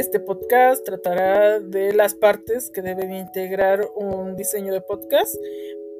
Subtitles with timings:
[0.00, 5.34] Este podcast tratará de las partes que deben integrar un diseño de podcast.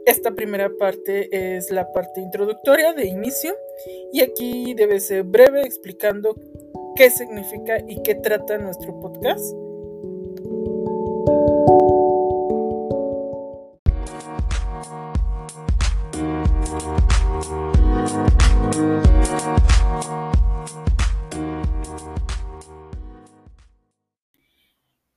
[0.06, 3.54] Esta primera parte es la parte introductoria de inicio
[4.10, 6.34] y aquí debe ser breve explicando
[6.96, 9.54] qué significa y qué trata nuestro podcast.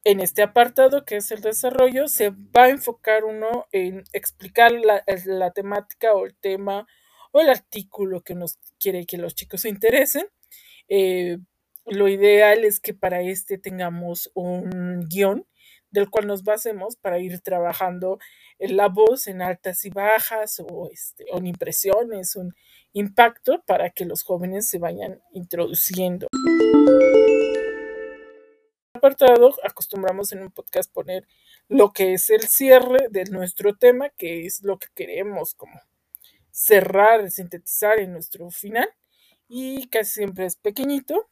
[0.05, 5.51] En este apartado, que es el desarrollo, se va a enfocar uno en explicar la,
[5.51, 6.85] temática o el tema
[7.31, 10.27] o el artículo que nos quiere que los chicos se interesen.
[10.89, 11.37] Eh,
[11.85, 15.45] lo ideal es que para este tengamos un guion
[15.89, 18.19] del cual nos basemos para ir trabajando
[18.59, 22.53] en la voz en altas y bajas o, este, o en impresiones, un
[22.91, 26.27] impacto para que los jóvenes se vayan introduciendo
[29.03, 31.27] apartado acostumbramos en un podcast poner
[31.67, 35.77] lo que es el cierre de nuestro tema, que es lo que queremos como
[36.51, 38.87] cerrar, sintetizar en nuestro final
[39.49, 41.27] y casi siempre es pequeñito.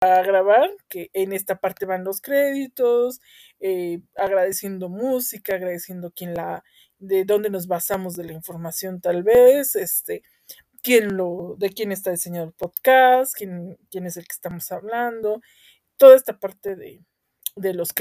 [0.00, 3.20] A grabar, que en esta parte van los créditos,
[3.60, 6.64] eh, agradeciendo música, agradeciendo quién la,
[6.98, 10.22] de dónde nos basamos de la información tal vez, este,
[10.82, 15.40] quién lo, de quién está diseñado el podcast, quién, quién es el que estamos hablando,
[15.96, 17.02] toda esta parte de,
[17.56, 17.92] de los